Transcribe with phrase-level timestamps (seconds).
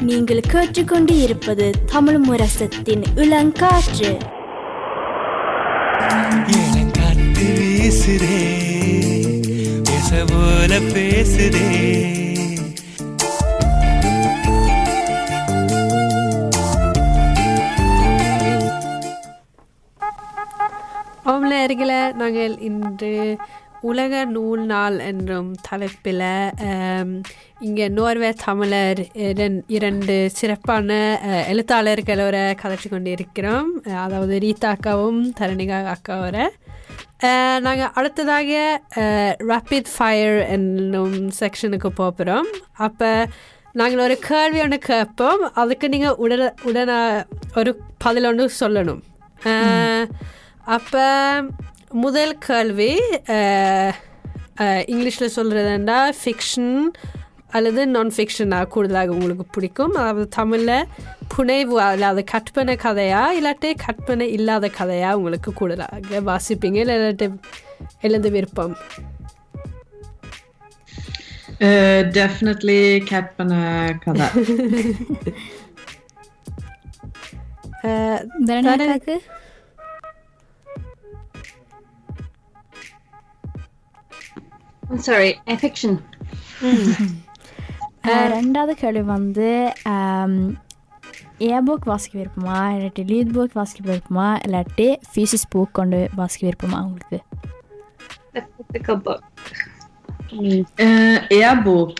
[0.00, 4.10] நீங்கள் கேட்டுக்கொண்டு இருப்பது தமிழ் முரசத்தின் இளங்காற்று.
[6.46, 8.64] இளங்காத்து வீசுதே
[10.28, 11.94] போல பேசுதே.
[22.16, 23.36] நாங்கள் இன்று
[23.80, 26.22] உலக நூல் நாள் என்றும் தலைப்பில்
[27.58, 30.90] இங்கே நோர்வே தமிழர் இரண்- இரண்டு சிறப்பான
[31.52, 36.38] எழுத்தாளர்களோட கதைச்சு கொண்டு இருக்கிறோம் அதாவது ரீதா அக்காவும் தரணிகா அக்காவோட
[37.60, 38.80] நாங்கள் அடுத்ததாக
[39.48, 43.26] ரேப்பிட் ஃபயர் என்னும் செக்ஷனுக்கு போகிறோம் அப்போ
[43.72, 45.50] நாங்கள் ஒரு கேள்வி ஒன்று கேட்போம்.
[45.54, 49.02] அதுக்கு நீங்கள் உடன உடனே ஒரு பதில் ஒன்று சொல்லணும்.
[50.64, 51.04] அப்போ
[51.90, 53.00] முதல் கேள்வி
[54.92, 56.80] இங்கிலீஷில் சொல்கிறதுண்டா ஃபிக்ஷன்
[57.48, 59.94] அல்லது நான் ஃபிக்ஷனாக கூடுதலாக உங்களுக்கு பிடிக்கும்.
[59.94, 60.86] அதாவது தமிழில்
[61.28, 63.26] புனைவு இல்லாத கற்பனை கதையா?
[63.40, 65.12] இல்லாட்டி கற்பனை இல்லாத கதையா?
[65.12, 66.78] உங்களுக்கு கூடுதலாக வாசிப்பீங்க.
[66.84, 67.38] இல்லாட்டி
[68.00, 68.76] எழுத விருப்பம்.
[71.60, 73.94] Uh, definitely Katpana
[78.46, 79.18] Kada.
[84.85, 85.93] I'm sorry, a fiction.
[88.05, 89.47] அஹ், ரெண்டாவது கேள்வி வந்து
[91.45, 96.79] ஏ புக் வாசிக்க விருப்பமா இல்லாட்டி லீட் புக் வாசிக்க விருப்பமா இல்லாட்டி ஃபீஸஸ் புக் கொண்டு வாசிக்க விருப்பமா
[96.81, 97.19] உங்களுக்கு
[98.33, 99.23] A physical book.
[100.79, 101.95] Uh, e-bok.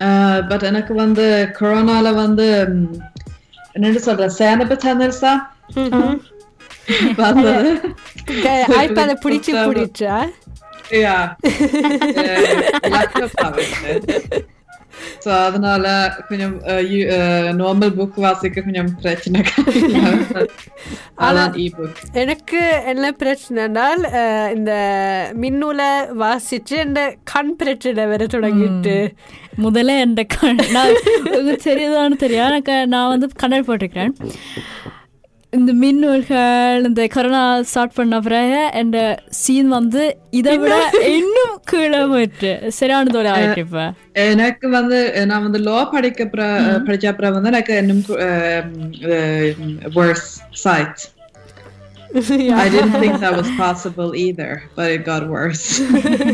[0.00, 1.24] Uh, but எனக்கு வந்து
[1.58, 2.90] கொரோனால வந்து ம்,
[3.74, 5.32] என்னன்னு சொல்ற சேனபெத்தனல்சா
[7.18, 7.70] வந்தது
[8.80, 10.16] ஐபேடை பிடிச்சி பிடிச்சா
[10.91, 11.35] Ja.
[15.25, 15.85] ஸோ அதனால
[16.27, 16.53] கொஞ்சம்
[17.57, 19.39] நார்மல் புக் வாசிக்க கொஞ்சம் பிரச்சனை
[21.19, 21.55] அதான்
[22.13, 24.03] எனக்கு என்ன பிரச்சனைனால்
[24.55, 24.73] இந்த
[25.35, 28.95] மின்னூலை வாசிச்சு இந்த கண் பிரச்சனை வேற தொடங்கிட்டு
[29.57, 30.63] முதல்ல என் கண்
[31.63, 34.15] தெரியுதான்னு தெரியும் எனக்கு நான் வந்து கண்ணாடி போட்டிருக்கிறேன்
[35.55, 38.93] இந்த மின்னூல்கள் இந்த கொரோனா ஸ்டார்ட் பண்ண பிறகு என்
[39.29, 40.75] சீன் வந்து இதை விட
[41.17, 42.71] இன்னும் கீழே போயிட்டு.
[42.71, 43.83] சரியான தோலை ஆயிட்டு இப்போ.
[44.13, 46.23] எனக்கு வந்து நான் வந்து லா படிக்க
[46.87, 48.03] படிச்ச அப்புறம் வந்து எனக்கு இன்னும்
[49.95, 50.25] worse
[50.65, 50.97] sight.
[52.63, 55.65] I didn't think that was possible either but it got worse.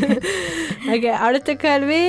[0.93, 2.03] Okay அடுத்த கேள்வி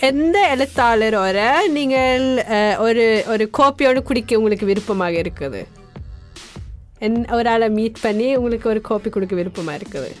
[0.00, 1.38] எந்த எழுத்தாளரோட
[1.76, 2.24] நீங்கள்
[2.78, 5.60] ஒரு ஒரு கோப்பியோடு குடிக்க உங்களுக்கு விருப்பமாக இருக்குது?
[6.98, 10.12] என் ஒரு ஆளை மீட் பண்ணி உங்களுக்கு ஒரு கோப்பி கொடுக்க விருப்பமாக இருக்குது?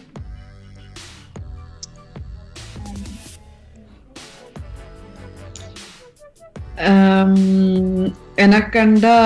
[8.44, 9.16] எனக்கு கண்டா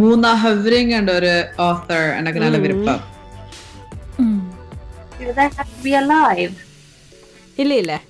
[0.00, 1.32] மூனா ஹவ்ரிங் அண்ட் ஒரு
[1.68, 3.02] ஆத்தர் எனக்கு நல்ல விருப்பம்
[7.56, 8.00] இல்ல இல்ல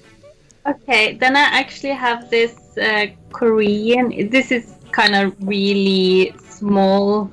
[0.65, 4.31] Okay, then I actually have this uh, Korean.
[4.31, 7.33] This is kind of really small.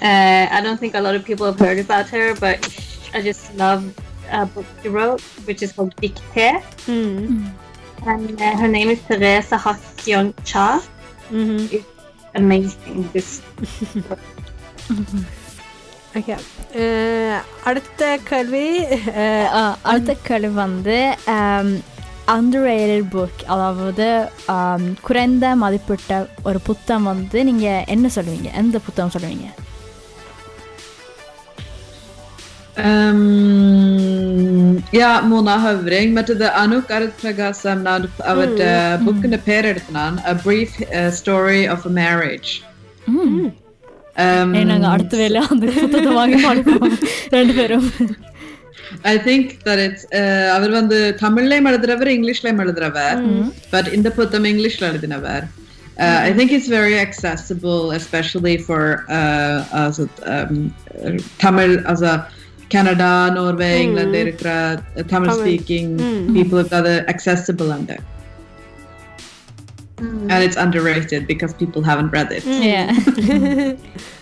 [0.00, 2.62] Uh, I don't think a lot of people have heard about her, but
[3.14, 3.82] I just love
[4.30, 6.62] a book she wrote, which is called *Dictee*.
[6.86, 7.50] Mm.
[8.06, 10.80] And uh, her name is Theresa Hak Kyung Cha.
[11.30, 11.74] Mm-hmm.
[11.74, 11.86] It's
[12.34, 13.10] amazing.
[13.12, 13.42] This.
[16.16, 16.30] Ok.
[16.32, 18.80] Uh, Arte Kalvi
[19.12, 21.82] uh, Arte Kalvandi um,
[22.34, 24.06] underrated book அதாவது
[24.54, 28.50] um, குறைந்த மதிப்பிட்ட ஒரு புத்தகம் வந்து நீங்கள் என்ன சொல்லுவீங்க?
[28.62, 29.48] எந்த புத்தகம் சொல்லுவீங்க?
[32.80, 36.12] Um, ja, Mona Høvring.
[36.12, 38.08] Mette det er nok et pregasem mm.
[38.24, 39.30] av et eh, boken mm.
[39.30, 42.50] det Per Edtnan, A Brief eh, Story of a Marriage.
[44.68, 46.36] நாங்கள் அடுத்த வேலை அந்த புத்தகத்தை வாங்க
[47.36, 47.86] ரெண்டு பேரும்
[49.03, 53.19] I think that it's uh, அவர் வந்து தமிழ்லயும் எழுதுறவர் இங்கிலீஷ்லயும் எழுதுறவர்
[53.73, 55.45] but இந்த புத்தகம் இங்கிலீஷ்ல எழுதினவர்
[55.95, 60.73] Uh, I think it's very accessible, especially for uh, also, um,
[61.37, 62.13] Tamil as a
[62.69, 64.49] Canada, Norway, England, இருக்கிற
[65.11, 65.89] Tamil speaking
[66.37, 67.99] people got it accessible under.
[70.31, 72.43] And it's underrated because people haven't read it.
[72.71, 72.87] Yeah.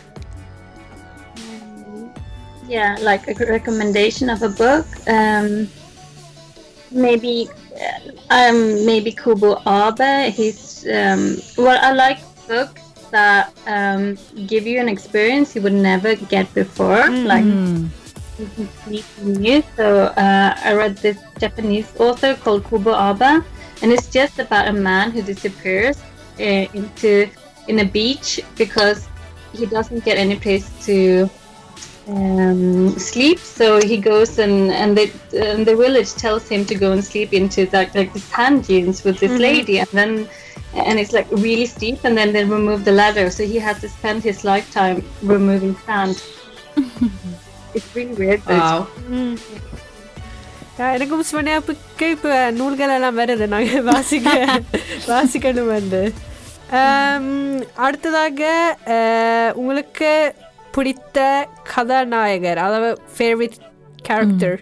[2.68, 4.86] yeah, like a recommendation of a book.
[5.06, 5.68] Um,
[6.90, 10.32] maybe, uh, um, maybe Kobo Abe.
[10.32, 16.14] He's um, well, I like books that um, give you an experience you would never
[16.16, 17.44] get before, like
[18.36, 19.62] completely new.
[19.76, 23.44] So uh, I read this Japanese author called Kobo Abe,
[23.82, 25.98] and it's just about a man who disappears
[26.40, 27.28] uh, into
[27.68, 29.08] in a beach because
[29.52, 31.28] he doesn't get any place to
[32.09, 32.61] um,
[33.01, 33.39] sleep.
[33.51, 35.07] So he goes and and, they,
[35.45, 39.03] and the village tells him to go and sleep into like like the sand dunes
[39.03, 40.13] with this lady, and then
[40.81, 43.89] and it's like really steep, and then they remove the ladder, so he has to
[43.89, 46.15] spend his lifetime removing sand.
[47.75, 48.41] it's really weird.
[48.45, 48.79] but it's Wow.
[50.79, 54.29] ஆ, எனக்கும் ஸ்வனியாப்புக்கு இப்போ நூல்கள் எல்லாம் வருது நாங்கள் வாசிக்க
[55.09, 55.99] வாசிக்கணும் வந்து
[56.79, 57.27] ஆம்,
[57.77, 58.41] அடுத்ததாக
[58.95, 60.09] அஹ், உங்களுக்கு
[60.75, 61.17] பிடித்த
[61.73, 63.57] கதாநாயகர் அதாவது ஃபேவரட்
[64.07, 64.57] கேரக்டர்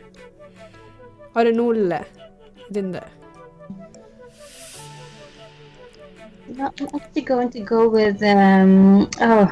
[1.39, 1.97] ஒரு நூலில்
[2.73, 2.97] இருந்த
[6.49, 8.71] No, I'm actually going to go with um
[9.21, 9.43] oh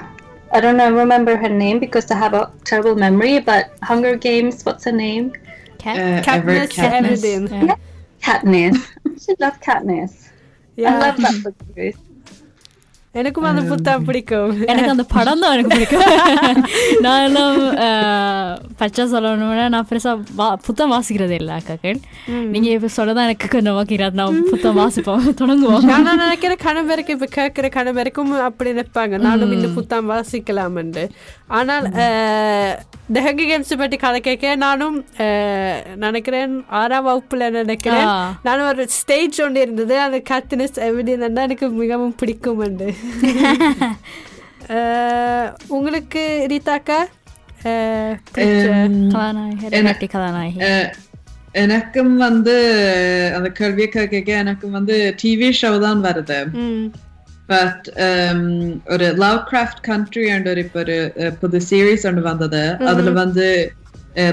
[0.51, 4.65] I don't know remember her name because I have a terrible memory but Hunger Games
[4.65, 5.25] what's her name
[5.77, 5.95] Cat?
[5.97, 7.21] Uh, Katniss Everett Katniss.
[7.23, 7.43] Everdeen.
[7.69, 7.75] Yeah.
[8.27, 10.97] Katniss I should love Katniss I Yeah.
[11.03, 11.97] love that book series
[13.14, 14.52] எனக்கும் அந்த புத்தகம் பிடிக்கும்.
[14.64, 16.04] எனக்கு அந்த படம் தான் எனக்கு பிடிக்கும்.
[17.04, 17.56] நான் எல்லாம்
[18.78, 21.98] பச்சை சொல்லணும்னா நான் பெருசாக வா புத்தகம் வாசிக்கிறதே இல்லை அக்காக்கள்
[22.52, 25.84] நீங்கள் இப்போ சொல்லதான் எனக்கு கொஞ்சம் வாக்கிறாது நான் புத்தகம் வாசிப்போம் தொடங்குவோம்.
[25.90, 29.20] நான் நினைக்கிற கணவருக்கு இப்ப கேட்கிற கணவருக்கும் அப்படி நினைப்பாங்க.
[29.26, 31.04] நானும் இந்த புத்தகம் வாசிக்கலாம்னு
[31.52, 31.86] ஆனால்
[33.08, 34.96] டெஹங்கி கேம்ஸ் பற்றி கதை கேட்க நானும்
[36.04, 38.08] நினைக்கிறேன் ஆறாம் வகுப்புல நினைக்கிறேன்.
[38.44, 39.94] நானும் ஒரு ஸ்டேஜ் ஒன்று இருந்தது.
[40.04, 41.10] அந்த கத்தினஸ் எவிடியன்
[41.42, 43.01] எனக்கு மிகவும் பிடிக்கும் உண்டு அஹ்,
[45.68, 46.98] உங்களுக்கு ரீதாக்கா
[50.06, 50.60] கதாநாயகி
[51.62, 52.54] எனக்கும் வந்து
[53.36, 56.38] அந்த கேள்வியை கேட்க எனக்கும் வந்து டிவி ஷோ தான் வருது
[57.46, 57.86] பட்
[58.86, 60.98] ஒரு லவ் கிராஃப்ட் கண்ட்ரி அண்ட் ஒரு இப்போ ஒரு
[61.40, 63.48] புது சீரீஸ் ஒன்று வந்தது அதுல வந்து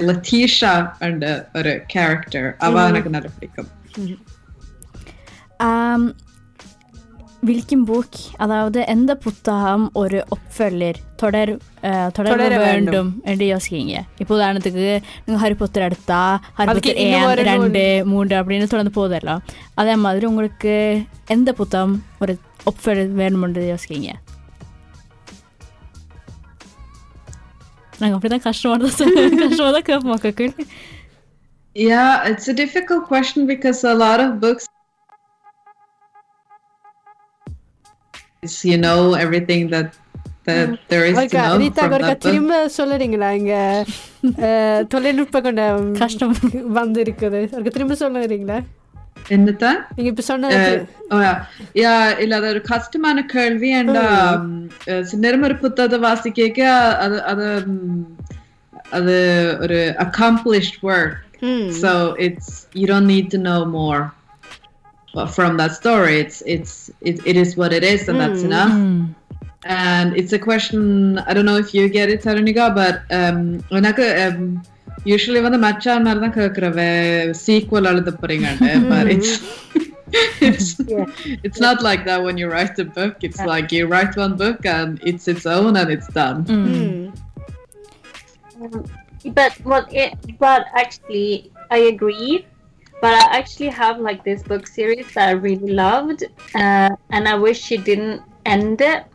[0.05, 3.69] லத்தீஷா அண்ட் ஒரு கேரக்டர் அவ எனக்கு நல்ல பிடிக்கும்
[7.39, 10.97] Hvilken bok er det av det enda putta ham året oppfølger?
[11.19, 14.01] Tar dere uh, verndom eller jaskinge?
[14.19, 14.59] I poderne
[15.39, 16.17] Harry Potter er dette,
[16.57, 19.39] Harry Potter 1, Randy, Mordrablin og tålende pådeler.
[19.79, 24.17] Av det maður unglokku enda putta ham året oppfølger verndom jaskinge.
[31.75, 34.65] Yeah, it's a difficult question because a lot of books
[38.42, 39.90] is, you know, everything that
[40.46, 42.24] that there is to ஒருக்கா know Rita from ஒருக்கா that book.
[42.26, 43.54] திரும்ப சொல்லுறீங்களா இங்க
[44.48, 45.62] அஹ், தொழில்நுட்ப கொண்ட
[45.98, 46.34] கஷ்டம்.
[46.78, 48.58] வந்து இருக்குது ஒருக்கா திரும்ப சொல்லுறீங்களா
[49.28, 50.80] என்னத்தான் நீங்க இப்ப சொன்னது Eh,
[51.10, 51.30] oh ja.
[51.82, 51.92] ja,
[52.22, 54.42] இல்ல அது ஒரு கஷ்டமான கேள்வி and um,
[54.88, 56.66] eh, சின்னரும் ஒரு புத்தகத்தை வாசிக்க
[57.04, 58.02] அது அது ம்,
[58.90, 59.14] அது
[59.60, 61.14] ஒரு accomplished work
[61.46, 61.92] ம் so
[62.26, 62.48] it's
[62.80, 64.02] you don't need to know more
[65.13, 68.21] but from that story it's it's it, it is what it is and mm.
[68.21, 68.47] that's hmm.
[68.47, 69.05] enough hmm.
[69.65, 74.61] and it's a question i don't know if you get it Tharaniga, but um, um
[75.09, 76.79] usually வந்து மச்சான் மாதிரி sequel கேட்குறவ
[77.45, 78.11] sequel எழுத
[78.91, 79.87] but it's hmm.
[80.47, 80.69] it's
[81.45, 83.51] it's not like that when you write a book it's yeah.
[83.53, 86.63] like you write one book and it's its own and it's done mm.
[86.75, 87.03] Mm.
[88.61, 88.77] Um,
[89.39, 90.13] but what it,
[90.45, 91.29] but actually
[91.77, 92.45] i agree
[93.01, 96.23] but I actually have like this book series that I really loved
[96.55, 99.05] uh, and I wish she didn't end it.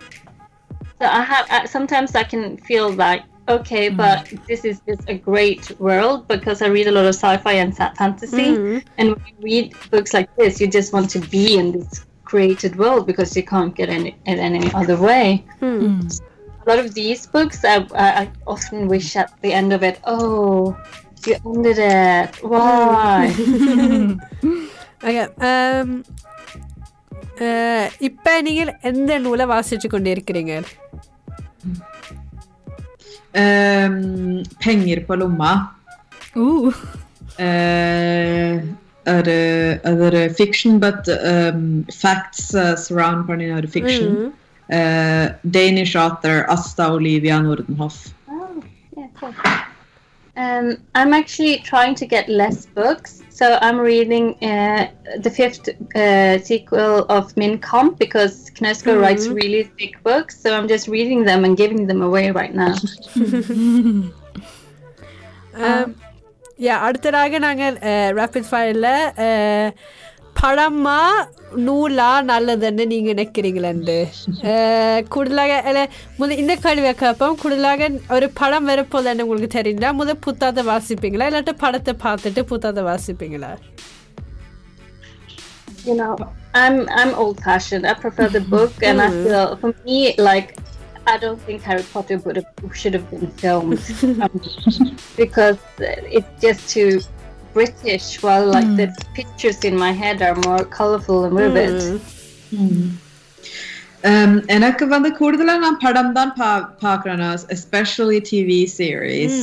[1.00, 5.14] So I have uh, sometimes I can feel like okay but this is just a
[5.14, 8.54] great world because I read a lot of sci-fi and fa- fantasy.
[8.99, 12.76] And when you read books like this you just want to be in this created
[12.76, 15.44] world because you can't get any in any other way.
[16.66, 20.00] A lot of these books, I, I, I often wish at the end of it,
[20.04, 20.75] oh,
[21.27, 22.31] you ended it.
[22.43, 23.24] Why?
[25.01, 25.89] Okay, um,
[27.48, 30.53] அஹ், இப்ப நீங்கள் எந்த நூலை வாசிச்சு கொண்டிருக்கிறீங்க
[33.36, 33.96] um,
[34.63, 35.51] Penger på lomma
[36.38, 36.67] Ooh.
[37.39, 38.55] Uh,
[39.08, 39.27] er,
[39.91, 41.62] er fiction, but um,
[42.01, 44.12] facts uh, surround பண்ணி ஒரு fiction.
[44.69, 47.98] Uh, Danish author Asta Olivia Nordenhoff.
[48.27, 48.50] Oh,
[48.98, 49.34] yeah, cool.
[50.37, 56.38] Um, I'm actually trying to get less books, so I'm reading uh, the fifth uh,
[56.38, 59.00] sequel of Min kamp because Knausgård mm-hmm.
[59.00, 62.75] writes really thick books, so I'm just reading them and giving them away right now.
[65.57, 65.91] Um, um,
[66.67, 67.76] yeah, அடுத்ததாக நாங்கள்
[69.26, 69.67] uh,
[70.43, 71.00] படமா
[71.60, 73.96] நூலா நல்லதுன்னு நீங்க நினைக்கிறீங்களேண்டு
[74.50, 75.81] அஹ், கூடுதலாக இல்ல,
[76.19, 81.96] முத இந்த கேள்வியை கேட்போம் கூடுதலாக ஒரு படம் வரப்போதுன்னு உங்களுக்கு தெரியுங்களா முத புத்தகத்தை வாசிப்பீங்களா இல்லாட்டி படத்தை
[82.05, 83.51] பார்த்துட்டு புத்தகத்தை வாசிப்பீங்களா
[85.86, 86.13] you know,
[86.55, 87.86] I'm I'm old fashioned.
[87.86, 90.50] I prefer the book, and I feel for me like
[91.05, 93.79] I don't think Harry Potter would have should have been filmed
[94.19, 94.34] um,
[95.15, 95.60] because
[96.12, 96.89] it's just too
[97.53, 98.08] British.
[98.24, 101.77] While like the pictures in my head are more colorful and vivid.
[104.01, 106.50] Um, எனக்கு வந்து கூடுதலா நான் படம் தான் பா
[106.84, 107.24] பாக்குறேன்
[107.55, 109.41] especially TV series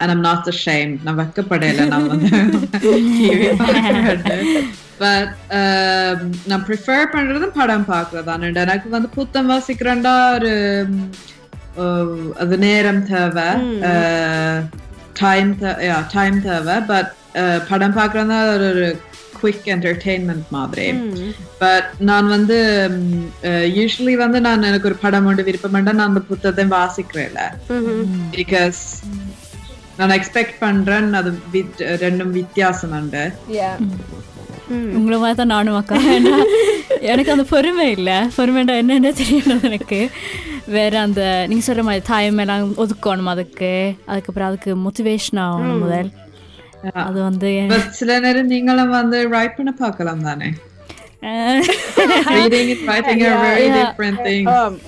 [0.00, 2.30] and I'm not ashamed நான் வெக்கப்படையில நான் வந்து
[3.16, 3.48] டிவி
[5.02, 5.32] பட்
[6.50, 10.54] நான் ப்ரிஃபர் பண்றது படம் பாக்குறதான எனக்கு வந்து புத்தம் வாசிக்கிறேன்டா ஒரு
[11.84, 13.48] um, அது நேரம் தேவை
[15.19, 15.51] டைம்
[16.13, 17.11] டைம் தேவை பட்
[17.69, 18.85] படம் பார்க்கறதா ஒரு
[19.41, 20.85] குவிக் என்டர்டெயின்மெண்ட் மாதிரி
[21.59, 22.57] பட் நான் வந்து
[23.77, 27.43] யூஸ்வலி வந்து நான் எனக்கு ஒரு படம் ஒன்று விருப்பம் நான் அந்த புத்தகத்தை வாசிக்கிறேன்ல
[28.31, 28.81] பிகாஸ்
[29.97, 31.31] நான் எக்ஸ்பெக்ட் பண்றேன் அது
[32.05, 33.23] ரெண்டும் வித்தியாசம் உண்டு
[33.59, 33.75] Yeah.
[34.69, 35.95] உங்களை மாதிரி தான் நானும் அக்கா.
[35.95, 36.43] ஏன்னா
[36.99, 38.13] எனக்கு அந்த பொறுமை இல்லை.
[38.13, 40.09] பொறுமைண்டா என்னென்ன தெரியல எனக்கு?
[40.65, 43.95] வேற அந்த நீங்க சொல்ற மாதிரி டைம் எல்லாம் ஒதுக்கணும் அதுக்கு.
[44.05, 46.11] அதுக்கப்புறம் அதுக்கு மோட்டிவேஷன் ஆகணும் முதல்.
[46.93, 50.45] அது வந்து சில நேரம் நீங்களும் வந்து ரைட் பண்ண பார்க்கலாம் தானே?
[51.21, 53.79] Reading and writing are very yeah.
[53.79, 54.47] different things.
[54.47, 54.79] Um,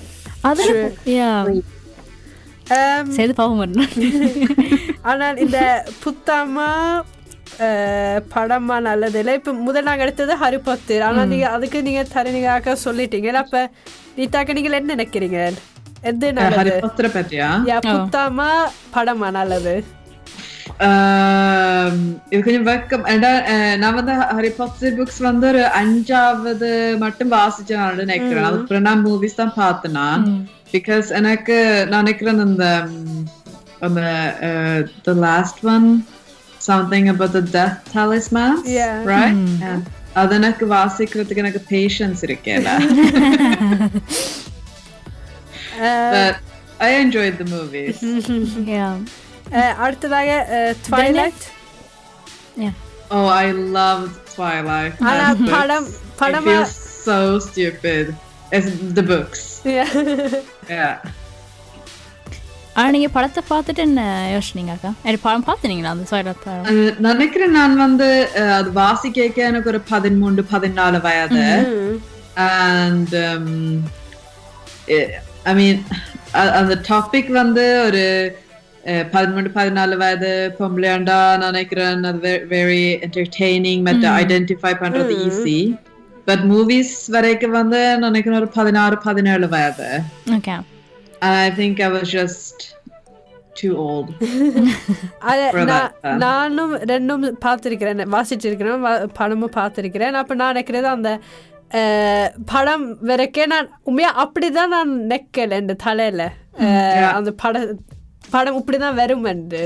[2.70, 3.90] um,
[5.02, 6.68] ஆனால் இந்த புத்தாமா
[8.34, 9.18] படமா நல்லது.
[9.22, 13.32] இல்லை இப்போ முதல் நாங்கள் எடுத்தது ஹரி பத்தர் ஆனால் நீங்க அதுக்கு நீங்க தரணிகாக்க சொல்லிட்டீங்க.
[13.44, 13.56] அப்ப
[14.18, 15.40] நீத்தாக்க நீங்கள் என்ன நினைக்கிறீங்க?
[16.10, 16.76] எது நல்லது?
[17.18, 17.48] பற்றியா
[17.88, 18.48] புத்தாமா
[18.94, 19.74] படமா நல்லது?
[22.32, 23.04] இது கொஞ்சம் வெக்கம்.
[23.82, 26.70] நான் வந்து ஹரி பாட்டர் புக்ஸ் வந்து ஒரு அஞ்சாவது
[27.04, 28.46] மட்டும் வாசிச்சேன் நினைக்கிறேன்.
[28.48, 30.06] அதுக்கப்புறம் நான் மூவிஸ் தான் பார்த்தேனா.
[30.74, 31.56] பிகாஸ் எனக்கு
[31.90, 33.24] நான் நினைக்கிறேன் அந்த ம்,
[33.86, 34.02] அந்த
[35.06, 35.86] the last one
[36.68, 38.96] something about the death talisman, Yeah.
[39.14, 39.36] Right?
[39.40, 39.58] Mm.
[39.64, 39.80] Yeah.
[40.22, 42.68] അതിനെ വാസിക്ക് ഇങ്ങനെ പേഷ്യൻസ് ഇരിക്കല
[46.86, 47.96] I enjoyed the movies.
[48.74, 48.92] yeah.
[49.58, 50.30] Uh, അടുത്തതായ
[50.86, 51.44] Twilight
[52.64, 52.74] Yeah.
[53.14, 54.94] Oh, I loved Twilight.
[56.28, 56.74] It feels
[57.08, 58.04] so stupid.
[58.56, 59.42] It's the books.
[59.64, 59.90] Yeah.
[60.76, 60.94] yeah.
[62.74, 64.92] ஆனா நீங்க படத்தை பார்த்துட்டு என்ன யோசிச்சீங்க அக்கா?
[65.02, 66.20] எனக்கு படம் பார்த்துனீங்களா அந்த
[66.64, 71.44] அஹ் நினைக்கிறேன் நான் வந்து அது வாசிக்க எனக்கு ஒரு பதிமூன்று பதினாலு வயது.
[72.36, 73.78] and um,
[74.88, 75.10] it-
[75.44, 75.84] I mean
[76.34, 78.36] அ- அந்த டாபிக் வந்து ஒரு
[79.10, 82.04] பதிமூன்று பதினாலு வயது பொம்பளையாண்டா நினைக்கிறேன்.
[82.04, 85.80] அது வெரி என்டர்டெய்னிங் மற்ற ஐடென்டிஃபை பண்றது ஈஸி
[86.24, 90.00] பட் மூவிஸ் வரைக்கும் வந்து நினைக்கிறேன் ஒரு பதினாறு பதினேழு வயது.
[90.30, 90.60] Okay
[91.22, 92.58] I think I was just
[93.54, 94.08] too old.
[96.02, 100.10] uh, நானும் ரெண்டும் பார்த்துருக்கிறேன் வாசிச்சிருக்கிறேன் படமும் பார்த்துருக்கிறேன்.
[100.12, 101.10] அப்போ நான் நினைக்கிறது அந்த
[102.46, 106.22] படம் வரைக்கே நான் உண்மையா அப்படிதான் நான் நெக்கல இந்த தலையில.
[107.12, 107.56] அந்த பட
[108.30, 109.62] படம் இப்படிதான் வரும் என்று.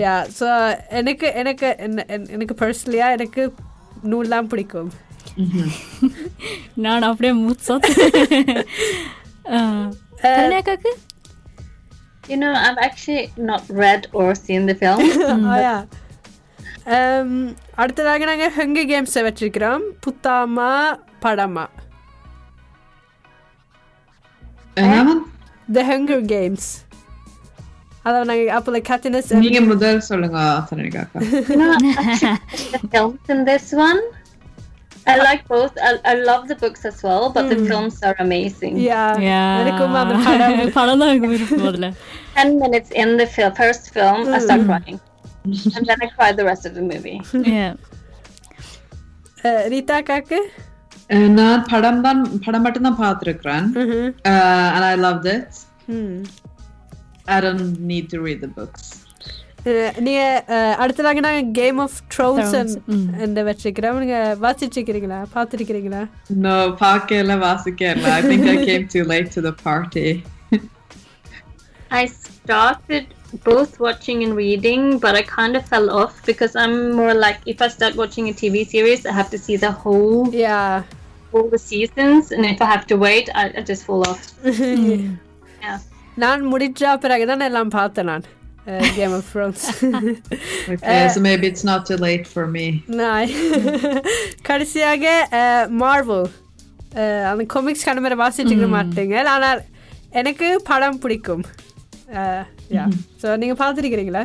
[0.00, 0.46] யா ஸோ
[0.90, 3.42] எனக்கு எனக்கு என்ன- என்- எனக்கு பர்சனலியா எனக்கு
[4.02, 4.90] நூல் தான் பிடிக்கும்
[6.84, 7.74] நான் அப்படியே மூச்சா
[10.57, 10.91] அக்காக்கு
[12.29, 14.99] You know, I've actually not read or seen the film.
[15.55, 15.75] ஆயா
[16.95, 17.31] Um,
[17.75, 20.69] அடுத்ததாக நாங்கள் ஹெங்கு கேம்ஸை வச்சிருக்கிறோம் புத்தாமா
[21.23, 21.65] படமா
[24.77, 25.09] And
[25.75, 26.69] த ஹெங்கர் கேம்ஸ்
[28.03, 30.39] அதாவது நாங்கள் அப்போ கத்தினஸ் நீங்க முதல் சொல்லுங்க
[35.05, 35.73] I like both.
[35.81, 38.73] I, I love the books as well, but the films are amazing.
[38.87, 38.99] யா
[39.61, 41.89] எனக்கும் அந்த படம் படம் தான் எனக்கு விருப்பம் முதல்ல
[42.35, 44.99] Ten minutes in the fil- first film, I start crying,
[45.75, 47.17] and then I cry the rest of the movie.
[47.55, 47.71] Yeah.
[49.43, 50.39] Ah, Rita cock
[51.09, 53.67] அஹ் நான் படம் தான் படம் மட்டும் தான் பார்த்திருக்கிறேன்
[54.33, 55.47] Uh, and I loved it.
[55.97, 56.19] ம்.
[57.27, 58.83] I don't need to read the books.
[59.65, 63.07] அஹ், நீங்க அஹ், அடுத்ததாக நாங்கள் கேம் ஆஃப் ட்ரோன்ஸ் Thrones, ம்.
[63.23, 66.01] இந்த வச்சிருக்கிறோம் நீங்க வாசிச்சிருக்கிறீங்களா பார்த்துருக்கிறீங்களா
[66.45, 68.05] No, பார்க்கல வாசிக்கல.
[68.11, 70.07] I think I came too late to the party.
[71.91, 73.05] I started
[73.43, 77.61] both watching and reading, but I kind of fell off because I'm more like if
[77.61, 80.59] I start watching a TV series, I have to see the whole yeah
[81.33, 84.21] all the seasons, and if I have to wait, I, I just fall off.
[85.61, 85.77] yeah.
[86.17, 88.25] நான் முடிச்சா பிறகுதான் எல்லாம் பார்த்தேன் நான்
[88.97, 89.63] game of drones
[90.73, 92.65] Okay, so maybe it's not too late for me.
[92.99, 93.31] நாய்
[94.49, 95.05] கடைசியாக
[95.81, 96.27] Marvel
[97.29, 99.61] அந்த comics கண்ட மாதிரி வாசிச்சுக்க மாட்டீங்க ஆனால்
[100.21, 101.43] எனக்கு படம் பிடிக்கும்
[102.77, 102.85] யா
[103.23, 104.23] ஸோ நீங்கள் பார்த்துருக்கிறீங்களா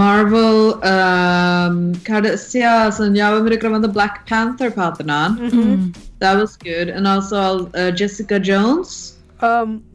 [0.00, 0.56] Marvel
[0.90, 1.76] um,
[2.08, 5.34] கடைசியா so ஞாபகம் இருக்கிற வந்து Black Panther பார்த்தேன் நான்
[6.22, 7.40] that was good and also
[7.80, 8.90] uh, Jessica Jones
[9.48, 9.86] Um, That-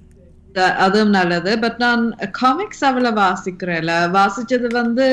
[0.86, 1.52] அதுவும் நல்லது.
[1.58, 2.02] பட் நான்
[2.40, 5.06] காமிக்ஸ் அவ்வளவு வாசிக்கிறேன்ல வாசிச்சது வந்து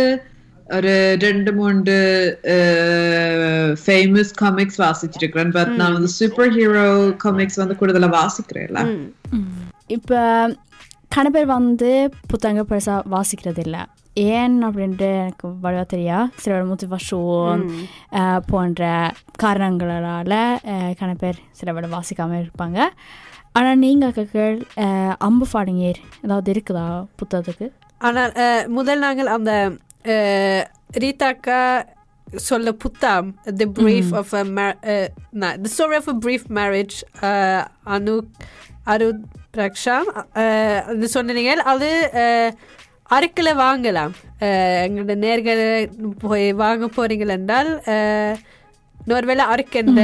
[0.78, 0.94] ஒரு
[1.26, 1.96] ரெண்டு மூன்று
[3.84, 5.52] ஃபேமஸ் காமிக்ஸ் வாசிச்சிருக்கிறேன்.
[5.58, 6.88] பட் நான் வந்து சூப்பர் ஹீரோ
[7.26, 8.82] காமிக்ஸ் வந்து கூடுதலா வாசிக்கிறேன்ல
[9.98, 10.20] இப்போ
[11.16, 11.92] கன பேர் வந்து
[12.32, 13.84] புத்தகங்கள் பெருசாக வாசிக்கிறது இல்லை
[14.17, 17.63] ஏன் அப்படின்ட்டு எனக்கு வழியாக தெரியா சில மோட்டிவேஷன்
[18.47, 18.83] போன்ற
[19.37, 20.35] காரணங்களால்
[20.95, 22.79] கன பேர் சில விட வாசிக்காமல் இருப்பாங்க
[23.53, 24.59] ஆனால் நீங்கள் கக்கள்
[25.21, 26.85] அம்பு ஃபாடிங்கர் ஏதாவது இருக்குதா
[27.19, 27.67] புத்தகத்துக்கு
[28.01, 29.53] ஆனால் அஹ், முதல் நாங்கள் அந்த
[30.05, 30.65] அஹ்,
[30.97, 31.59] ரீதாக்கா
[32.43, 34.33] சொல்ல புத்தாம் தி brief of
[35.59, 36.97] the story of a brief marriage
[37.87, 38.15] அனு
[38.85, 39.09] அரு
[39.57, 40.09] ரக்ஷாம்
[40.89, 41.91] அது சொன்னீங்க அது
[43.10, 44.14] அரைக்கில் வாங்கலாம்.
[44.84, 45.62] எங்களோட நேர்கள்
[46.20, 48.36] போய் வாங்க போறீங்கள் என்றால் அஹ்,
[48.98, 50.02] இன்னொரு வேளை அரைக்கின்ற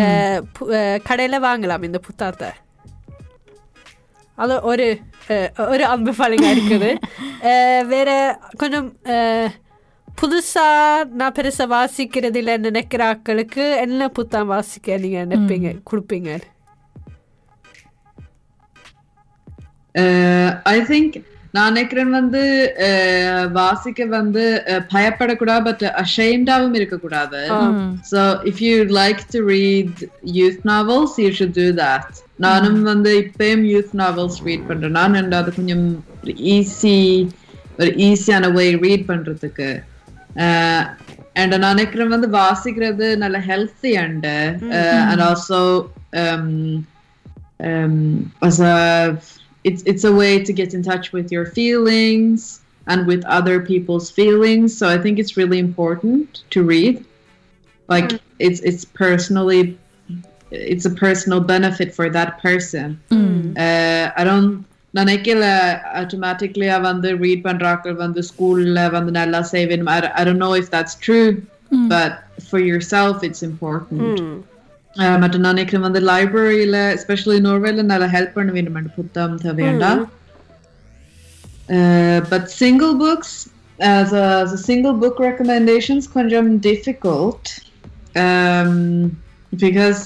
[1.03, 2.49] கடையில் வாங்கலாம் இந்த புத்தகத்தை
[4.37, 4.85] அது ஒரு
[5.67, 6.11] ஒரு அம்பு
[6.53, 6.91] இருக்குது.
[7.85, 8.09] வேற
[8.57, 9.49] கொஞ்சம் அஹ்,
[10.07, 10.65] புதுசா
[11.13, 16.31] நான் பெருசா வாசிக்கிறது இல்லை நினைக்கிற ஆட்களுக்கு என்ன புத்தகம் வாசிக்க நீங்க நினைப்பீங்க கொடுப்பீங்க?
[20.65, 21.15] ஐ திங்க்
[21.55, 22.41] நான் நினைக்கிறேன் வந்து
[23.57, 24.43] வாசிக்க வந்து
[24.93, 27.41] பயப்படக்கூடாது பட் அஷேம்டாவும் இருக்கக்கூடாது.
[28.11, 29.91] So if you like to read
[30.39, 32.07] youth novels, you should do that.
[32.45, 34.95] நானும் வந்து இப்பயும் யூத் நாவல்ஸ் ரீட் பண்றேன்.
[34.99, 35.85] நான் and அது கொஞ்சம்
[36.55, 36.97] ஈஸி
[37.77, 39.69] ஒரு ஈஸியான வே ரீட் பண்றதுக்கு.
[41.33, 44.27] அண்ட் நான் நினைக்கிறேன் வந்து வாசிக்கிறது நல்ல healthy and
[45.11, 45.61] and also
[47.63, 49.17] um, as a
[49.63, 54.11] it's it's a way to get in touch with your feelings and with other people's
[54.11, 54.77] feelings.
[54.77, 57.05] So I think it's really important to read.
[57.87, 58.19] Like mm.
[58.39, 59.77] it's it's personally
[60.51, 63.01] it's a personal benefit for that person.
[63.09, 63.57] Mm.
[63.57, 65.35] Uh, I don't når jeg ikke
[65.95, 69.73] automatically har vært er read på en rakel, vært er skole, vært er nella save
[69.73, 71.89] I, I don't know if that's true, mm.
[71.89, 74.19] but for yourself it's important.
[74.19, 74.43] Mm.
[75.22, 79.92] மற்ற நான் நினைக்கிறேன் வந்து லைப்ரரியில especially நோர்வேல நல்லா help பண்ண வேண்டும் என்று புத்தகம் தேவையாண்டா
[82.32, 83.36] but single books
[83.78, 87.42] as a, as a single book recommendations கொஞ்சம் difficult
[88.16, 88.72] um,
[89.54, 90.00] because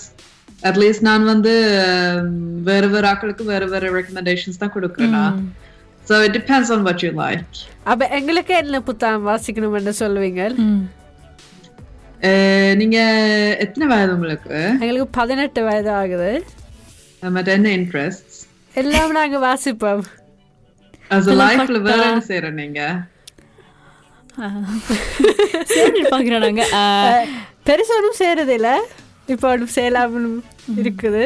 [0.63, 1.53] at least நான் வந்து
[1.87, 2.27] um,
[2.63, 5.25] வேற வேற ஆக்களுக்கு வேற வேற recommendations தான் கொடுக்குறேனா
[6.07, 7.55] so it depends on what you like
[7.93, 10.81] அப்ப எங்களுக்கு என்ன புத்தகம் வாசிக்கணும்னு சொல்லுவீங்க Uh,
[12.22, 13.00] நீங்க
[13.60, 14.58] எத்தனை வயது உங்களுக்கு?
[14.80, 16.46] எங்களுக்கு பதினெட்டு வயது ஆகுது.
[17.22, 18.34] Uh, மற்ற என்ன இன்ட்ரெஸ்ட்
[18.74, 20.02] எல்லாம் நாங்க வாசிப்போம்.
[21.10, 22.82] As a லைஃப்ல வேற என்ன செய்யற நீங்க?
[25.66, 27.28] சரி பார்க்குறோம் நாங்கள்
[27.66, 28.72] பெருசா ஒன்றும் செய்யறது இல்ல.
[29.26, 30.30] இப்போ ஒன்றும் செய்யலாம்னு
[30.84, 31.24] இருக்குது.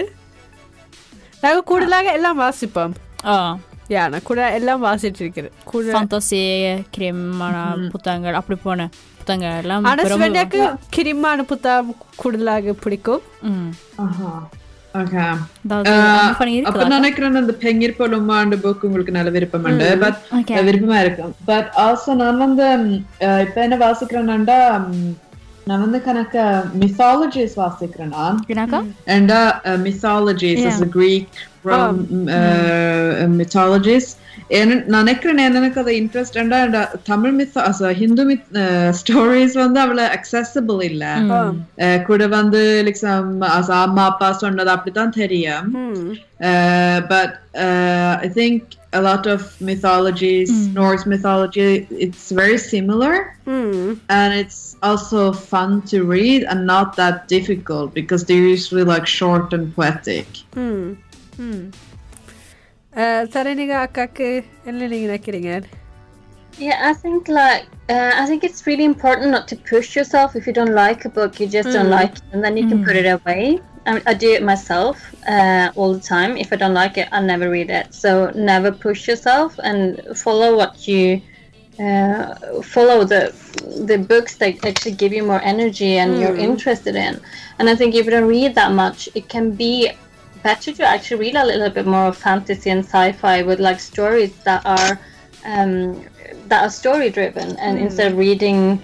[1.42, 2.94] நாங்க கூடுதலாக எல்லாம் வாசிப்போம்.
[3.26, 3.58] ஆ.
[3.90, 6.40] யா நான் கூட எல்லாம் வாசிட்டு இருக்கிறேன் கூட ஃபண்டாசி
[6.98, 7.56] கிரிமான
[7.92, 8.90] புத்தகங்கள் அப்படி போன.
[9.22, 10.62] புத்தகங்கள்லாம் ஆனால் ஸ்வென்யாக்கு
[10.96, 13.24] கிரிமான புத்தகம் கூடுதலாக பிடிக்கும்
[16.96, 19.90] நினைக்கிறேன் அந்த பெங்கர் பொலுமாண்டு புக் உங்களுக்கு நல்ல விருப்பம் உண்டு
[20.70, 22.68] விருப்பமா இருக்கும் பட் ஆல்சோ நான் வந்து
[23.46, 24.58] இப்ப என்ன வாசிக்கிறேன்னா
[25.66, 26.44] நான் வந்து கணக்க
[26.80, 28.40] மிசாலஜிஸ் வாசிக்கிறேன் நான்
[29.84, 31.40] மிசாலஜிஸ் Greek
[33.36, 34.55] mythologies uh, mythologies Yeah.
[34.55, 38.25] as a Greek Rome, uh, mythologies and நான் நினைக்கிறேன் எனக்கு அது interest Tamil myth Hindu
[38.25, 38.47] myth
[38.91, 41.05] stories வந்து அவ்வளவு அக்சசபிள் இல்ல
[41.79, 45.75] அஹ், கூட வந்து like some as அம்மா அப்பா சொன்னது அப்படித்தான் தெரியும்
[46.41, 53.35] Uh, but uh, I think a lot of mythologies, Norse mythology, it's very similar
[54.09, 59.53] and it's also fun to read and not that difficult because they're usually like short
[59.53, 60.27] and poetic.
[61.39, 61.90] சரி
[63.61, 64.29] நீங்க அக்காக்கு
[64.71, 65.53] என்ன நீங்க நினைக்கிறீங்க
[66.59, 67.65] Yeah, I think like
[67.95, 70.29] uh, I think it's really important not to push yourself.
[70.39, 72.81] If you don't like a book, you just don't like it, and then you can
[72.87, 73.43] put it away.
[73.87, 74.97] I, mean, I do it myself
[75.29, 76.37] uh, all the time.
[76.37, 77.95] If I don't like it, I never read it.
[77.95, 81.21] So never push yourself and follow what you
[81.79, 83.23] uh, follow the
[83.85, 87.21] the books that actually give you more energy and you're interested in.
[87.59, 89.91] And I think if you don't read that much, it can be
[90.44, 94.36] better to actually read a little bit more of fantasy and sci-fi with like stories
[94.44, 95.00] that are
[95.46, 96.04] um,
[96.48, 98.82] that are story driven and instead of reading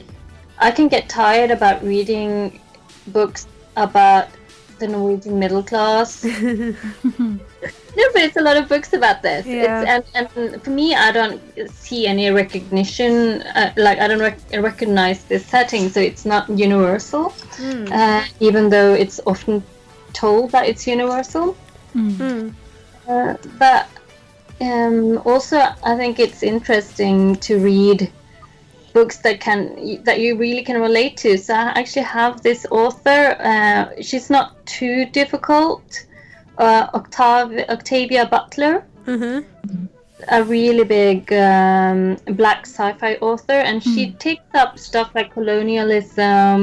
[0.59, 2.59] I can get tired about reading
[3.07, 4.29] books about
[4.79, 6.23] the Norwegian middle class
[7.97, 9.43] No, but it's a lot of books about this.
[9.47, 9.97] Yeah.
[9.97, 13.41] It's, and, and for me, I don't see any recognition.
[13.41, 17.33] Uh, like I don't rec- recognize this setting, so it's not universal.
[17.91, 19.63] Uh, even though it's often
[20.23, 21.55] told that it's universal.
[23.07, 23.83] Uh, but
[24.59, 25.57] um, also,
[25.91, 27.99] I think it's interesting to read
[28.93, 29.59] books that can
[30.07, 31.37] that you really can relate to.
[31.37, 33.21] So I actually have this author.
[33.51, 36.05] Uh, she's not too difficult.
[36.57, 38.75] Uh, Octav- Octavia Butler,
[40.37, 46.59] a really big um, black sci-fi author, and she takes up stuff like colonialism,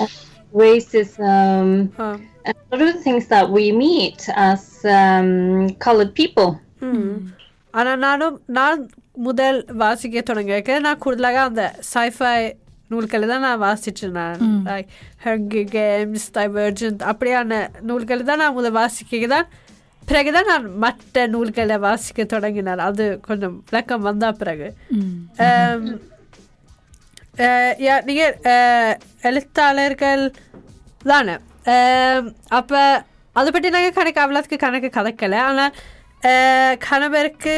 [0.00, 0.10] and
[0.52, 1.66] racism,
[1.98, 2.14] Oh.
[2.44, 5.30] and a lot of the things that we meet as um,
[5.78, 6.50] colored people.
[7.74, 8.80] ஆனால் நானும் நான்
[9.26, 11.62] முதல் வாசிக்க தொடங்க நான் கூடுதலாக அந்த
[11.94, 12.32] sci-fi
[12.90, 14.38] நூல்களை தான் நான் வாசிச்சேன் நான்.
[14.68, 14.90] லைக்
[15.24, 17.58] ஹங்கி கேம்ஸ் டைவர்ஜென்ட் அப்படியான
[17.90, 19.48] நூல்களை தான் நான் முதல் வாசிக்க தான்
[20.08, 24.68] பிறகுதான் நான் மற்ற நூல்களை வாசிக்க தொடங்கினார் அது கொஞ்சம் விளக்கம் வந்தா பிறகு.
[24.90, 25.02] Um,
[25.40, 26.17] uh, yeah,
[28.06, 28.36] நீங்கள்
[29.20, 30.24] எழுத்தாளர்கள்
[31.04, 31.34] தானே
[32.50, 32.80] அப்போ
[33.36, 35.74] அதை பற்றி நாங்கள் கணக்கு அவ்வளோத்துக்கு கணக்கு கதைக்கலை ஆனால்
[36.78, 37.56] கணவருக்கு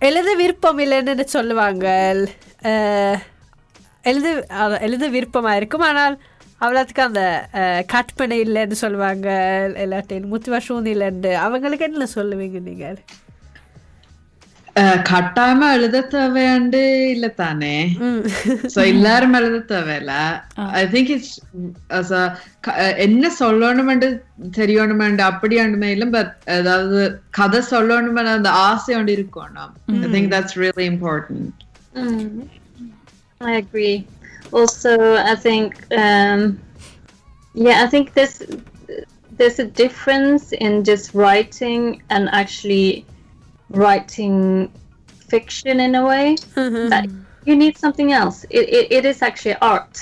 [0.00, 1.86] எழுத விருப்பம் இல்லைன்னு சொல்லுவாங்க
[4.02, 4.28] எழுத
[4.80, 6.14] எழுத விருப்பமாக இருக்கும் ஆனால்
[6.60, 7.22] அவ்வளோத்துக்கு அந்த
[7.86, 9.28] கற்பனை இல்லைன்னு சொல்லுவாங்க
[9.78, 12.98] இல்லாட்டி முத்துவ இல்லைன்னு அவங்களுக்கு என்ன சொல்லுவீங்க நீங்கள்
[14.75, 17.75] அஹ், கட்டாயமா எழுத தேவையாண்டு இல்ல தானே
[18.73, 20.13] சோ எல்லாரும் எழுத தேவையில்ல
[20.73, 21.33] ஐ திங்க் இட்ஸ்
[22.97, 24.09] என்ன சொல்லணுமென்று
[24.57, 30.87] தெரியணுமென்று அப்படியாண்டுமே இல்லை பட் அதாவது கதை சொல்லணுமென்று அந்த ஆசை ஒன்று இருக்கணும் I think that's really
[30.93, 31.53] important
[31.95, 32.25] Mm.
[33.41, 33.95] I agree.
[34.53, 34.91] Also,
[35.25, 36.39] I think, um,
[37.55, 38.35] yeah, I think there's
[39.31, 42.85] there's a difference in just writing and actually
[43.71, 44.35] writing
[45.29, 46.27] fiction in a way.
[46.89, 47.05] That
[47.45, 48.37] you need something else.
[48.51, 49.95] It, it, it is actually art.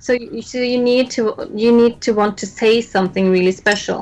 [0.00, 1.22] So you, so you need to
[1.56, 4.00] you need to want to say something really special.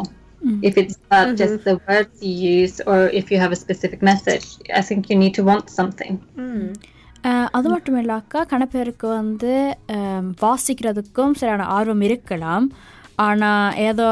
[0.63, 4.47] If it's about just the words you use, or if you have a specific message,
[4.73, 6.13] I think you need to want something.
[7.25, 9.53] அஹ், அது மட்டும் இல்லாக்கா கணப்பேருக்கு வந்து
[9.91, 12.67] அம், வாசிக்கிறதுக்கும் சரியான ஆர்வம் இருக்கலாம்
[13.19, 14.09] ஆனால் ஏதோ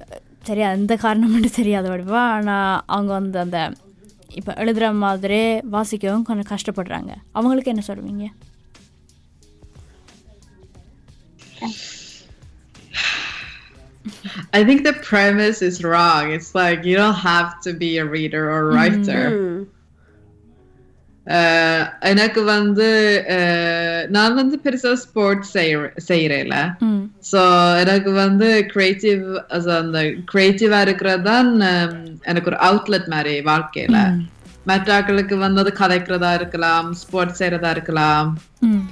[0.00, 3.60] அஹ், சரியா எந்த காரணம் மட்டும் தெரியாத வடிவா ஆனால் அவங்க வந்து அந்த
[4.38, 5.40] இப்போ எழுதுகிற மாதிரி
[5.74, 8.26] வாசிக்கவும் கொஞ்சம் கஷ்டப்படுறாங்க அவங்களுக்கு என்ன சொல்லுவீங்க
[14.52, 16.32] I think the premise is wrong.
[16.36, 19.22] It's like you don't have to be a reader or writer.
[21.26, 22.88] Uh, எனக்கு வந்து
[23.36, 25.52] uh, நான் வந்து பெருசா ஸ்போர்ட்ஸ்
[26.10, 26.56] செய்யறேன்ல
[27.30, 27.40] ஸோ
[27.82, 29.24] எனக்கு வந்து கிரியேட்டிவ்
[29.78, 30.00] அந்த
[30.32, 31.92] கிரியேட்டிவா இருக்கிறது தான் um,
[32.30, 33.98] எனக்கு ஒரு அவுட்லெட் மாதிரி வாழ்க்கையில
[34.70, 38.30] மற்ற ஆட்களுக்கு வந்து அது கதைக்கிறதா இருக்கலாம் ஸ்போர்ட்ஸ் செய்யறதா இருக்கலாம்
[38.70, 38.82] ம்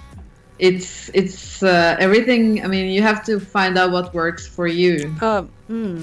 [0.61, 4.95] it's it's uh, everything i mean you have to find out what works for you
[5.81, 6.01] ம்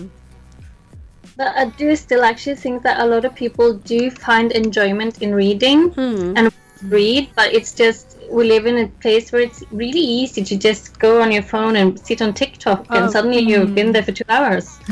[1.37, 5.31] But I do still actually think that a lot of people do find enjoyment in
[5.35, 6.45] reading and
[6.81, 10.98] read, but it's just we live in a place where it's really easy to just
[10.98, 13.10] go on your phone and sit on TikTok and oh.
[13.10, 14.78] suddenly you've been there for two hours.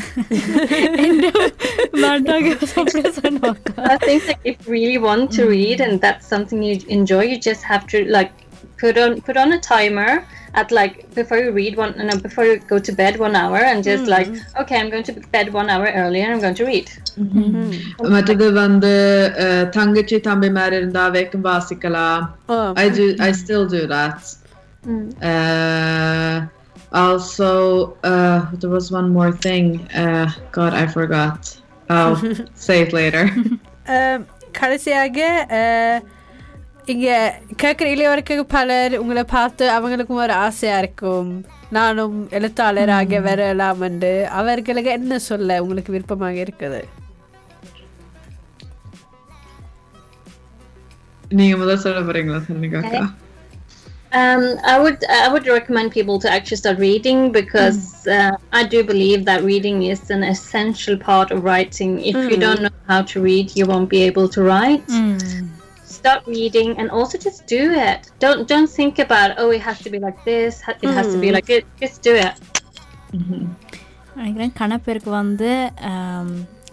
[3.78, 7.38] I think like if you really want to read and that's something you enjoy, you
[7.38, 8.32] just have to like
[8.78, 12.58] put on put on a timer at like before you read one no before you
[12.72, 14.08] go to bed one hour and just mm.
[14.08, 14.28] like
[14.60, 16.88] okay i'm going to bed one hour earlier and i'm going to read.
[18.14, 18.86] මටද වන්ද
[19.76, 22.04] තංගචි තම්බි මැරෙන්දා වේකම් වාසි basikala.
[22.84, 24.20] I do I still do that.
[24.86, 25.08] mm.
[25.22, 26.46] uh,
[26.92, 29.88] also uh, there was one more thing.
[29.94, 31.60] uh, god I forgot.
[31.90, 32.16] I'll
[32.54, 33.30] say it later.
[33.86, 34.26] Um,
[36.87, 37.09] இங்க
[37.61, 41.29] கேட்குற இளையவருக்கு பலர் உங்களை பார்த்து அவங்களுக்கும் ஒரு ஆசையா இருக்கும்
[41.69, 46.81] நானும் எழுத்தாளராக வரலாம் என்று அவர்களுக்கு என்ன சொல்ல உங்களுக்கு விருப்பமாக இருக்குது
[51.31, 53.03] நீங்க முதல் சொல்ல போறீங்களா சொன்னீங்க அக்கா
[54.13, 58.83] Um, I would I would recommend people to actually start reading because uh, I do
[58.83, 61.91] believe that reading is an essential part of writing.
[62.11, 64.91] If you don't know how to read, you won't be able to write.
[65.98, 68.00] Start reading and also just do it.
[68.24, 70.52] Don't don't think about oh it has to be like this.
[70.84, 71.64] It has to be like it.
[71.82, 72.36] Just do it.
[74.18, 75.50] நினைக்கிறேன் கணப்பேருக்கு வந்து
[75.88, 76.30] ஆம்,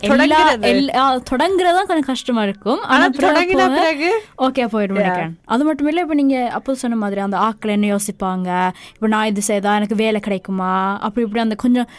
[0.08, 0.70] எல்லா தொடங்குறது.
[0.72, 2.82] எல்லா தொடங்குறது தான் கொஞ்சம் கஷ்டமா இருக்கும்.
[2.94, 4.10] ஆனா தொடங்கின பிறகு?
[4.46, 8.50] ஓகே நினைக்கிறேன் அது மட்டும் இல்லை இப்போ நீங்கள் அப்போ சொன்ன மாதிரி அந்த ஆட்கள் என்ன யோசிப்பாங்க?
[8.96, 10.74] இப்போ நான் இது செய்தா எனக்கு வேலை கிடைக்குமா?
[11.08, 11.90] அப்படி இப்படி அந்த கொஞ்சம்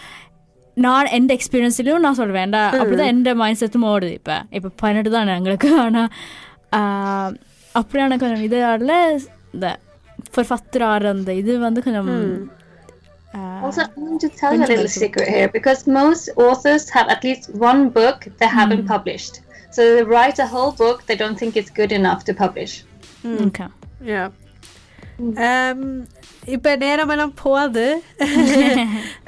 [0.77, 4.37] நான் எந்த எக்ஸ்பீரியன்ஸ்லையும் நான் சொல்லுவேன் ஏன்டா அப்படிதான் எந்த மைண்ட் செட்டும் ஓடுது இப்போ.
[4.59, 5.71] இப்போ பதினெட்டு தான் எங்களுக்கு.
[5.85, 6.11] ஆனால்
[7.76, 8.94] அப்படியான கொஞ்சம் இதால
[9.54, 9.68] இந்த
[10.34, 12.12] ஃபர்ஃபத்துறாரு அந்த இது வந்து கொஞ்சம்
[13.62, 17.22] Also, I want to tell you a little secret here because most authors have at
[17.24, 19.36] least one book they haven't published.
[19.72, 22.74] So they write a whole book, they don't think it's good enough to publish.
[23.44, 23.68] Okay
[24.12, 24.28] Yeah.
[25.46, 25.80] Um,
[26.48, 27.86] இப்போ நேரமெல்லாம் போகாது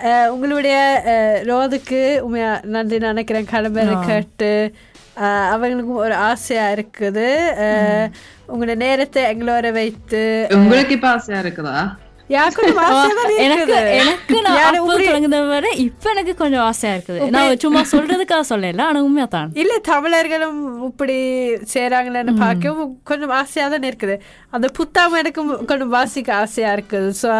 [0.04, 4.72] அஹ், உங்களுடைய அஹ், ரோதுக்கு உண்மையா நன்றி நினைக்கிறேன் கிளம்புற கேட்டு அஹ்,
[5.53, 7.29] அவங்களுக்கும் ஒரு ஆசையா இருக்குது.
[8.53, 10.21] உங்களோட நேரத்தை எங்களோட வைத்து
[10.59, 11.79] உங்களுக்கு இப்ப ஆசையா இருக்குதா?
[13.45, 13.77] எனக்கு.
[14.01, 14.39] எனக்கு
[15.35, 17.29] நான் வரை இப்போ எனக்கு கொஞ்சம் ஆசையா இருக்குது.
[17.35, 21.17] நான் சும்மா சொல்றதுக்காக சொல்லல உண்மையா தான் இல்ல தமிழர்களும் இப்படி
[21.75, 24.17] செய்றாங்களேன்னு பார்க்க கொஞ்சம் ஆசையா தான் இருக்குது.
[24.57, 27.11] அந்த புத்தாம எனக்கும் கொஞ்சம் வாசிக்க ஆசையா இருக்குது.
[27.23, 27.31] ஸோ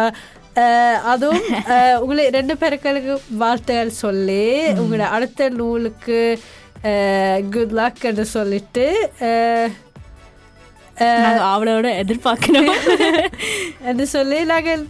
[1.11, 1.43] அதுவும்
[2.03, 4.45] உங்களை ரெண்டு பேருக்கு வாழ்த்துகள் சொல்லி
[4.81, 6.17] உங்களோட அடுத்த நூலுக்கு
[7.51, 8.85] குட் லக்னு சொல்லிட்டு
[11.49, 12.71] அவளோட எதிர்பார்க்கணும்
[13.83, 14.87] என்று சொல்லி நாங்கள்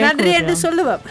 [0.00, 1.04] நன்றி என்று சொல்லுவோம்